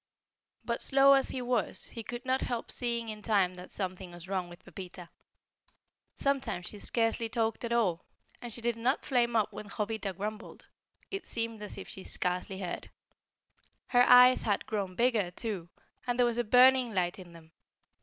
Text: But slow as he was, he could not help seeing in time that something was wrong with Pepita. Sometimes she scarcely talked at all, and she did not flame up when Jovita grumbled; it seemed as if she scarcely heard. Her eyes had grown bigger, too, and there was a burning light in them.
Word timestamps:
But 0.65 0.81
slow 0.81 1.13
as 1.13 1.29
he 1.29 1.43
was, 1.43 1.91
he 1.91 2.01
could 2.01 2.25
not 2.25 2.41
help 2.41 2.71
seeing 2.71 3.09
in 3.09 3.21
time 3.21 3.53
that 3.53 3.71
something 3.71 4.09
was 4.13 4.27
wrong 4.27 4.49
with 4.49 4.65
Pepita. 4.65 5.09
Sometimes 6.15 6.65
she 6.65 6.79
scarcely 6.79 7.29
talked 7.29 7.63
at 7.63 7.71
all, 7.71 8.03
and 8.41 8.51
she 8.51 8.61
did 8.61 8.75
not 8.77 9.05
flame 9.05 9.35
up 9.35 9.53
when 9.53 9.69
Jovita 9.69 10.13
grumbled; 10.13 10.65
it 11.11 11.27
seemed 11.27 11.61
as 11.61 11.77
if 11.77 11.87
she 11.87 12.03
scarcely 12.03 12.57
heard. 12.61 12.89
Her 13.89 14.01
eyes 14.01 14.41
had 14.41 14.65
grown 14.65 14.95
bigger, 14.95 15.29
too, 15.29 15.69
and 16.07 16.17
there 16.17 16.25
was 16.25 16.39
a 16.39 16.43
burning 16.43 16.95
light 16.95 17.19
in 17.19 17.33
them. 17.33 17.51